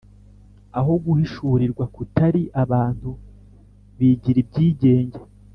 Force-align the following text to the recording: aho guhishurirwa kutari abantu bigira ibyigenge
aho 0.79 0.93
guhishurirwa 1.05 1.85
kutari 1.95 2.41
abantu 2.63 3.09
bigira 3.97 4.37
ibyigenge 4.43 5.19